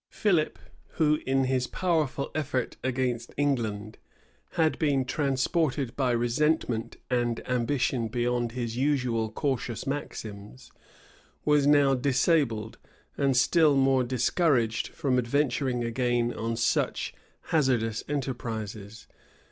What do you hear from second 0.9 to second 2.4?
who, in his powerful